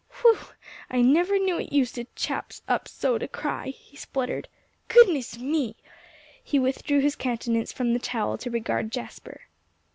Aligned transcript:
"Whew! 0.23 0.39
I 0.89 1.03
never 1.03 1.37
knew 1.37 1.59
it 1.59 1.71
used 1.71 1.95
a 1.99 2.05
chap 2.15 2.53
up 2.67 2.87
so 2.87 3.19
to 3.19 3.27
cry," 3.27 3.67
he 3.67 3.95
spluttered. 3.95 4.49
"Goodness 4.87 5.37
me!" 5.37 5.75
He 6.43 6.57
withdrew 6.57 7.01
his 7.01 7.15
countenance 7.15 7.71
from 7.71 7.93
the 7.93 7.99
towel 7.99 8.39
to 8.39 8.49
regard 8.49 8.89
Jasper. 8.91 9.41